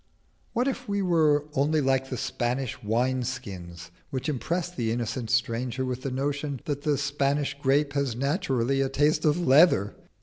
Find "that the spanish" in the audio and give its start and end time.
6.65-7.55